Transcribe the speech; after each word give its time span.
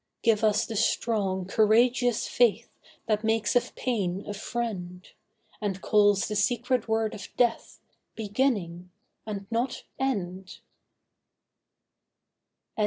Give 0.23 0.43
us 0.43 0.65
the 0.65 0.75
strong, 0.75 1.45
courageous 1.45 2.27
faith 2.27 2.69
That 3.05 3.23
makes 3.23 3.55
of 3.55 3.75
pain 3.75 4.23
a 4.25 4.33
friend, 4.33 5.05
And 5.61 5.79
calls 5.79 6.27
the 6.27 6.35
secret 6.35 6.87
word 6.87 7.13
of 7.13 7.27
death 7.37 7.79
'Beginning,' 8.15 8.89
and 9.27 9.45
not 9.51 9.83
'end. 9.99 10.57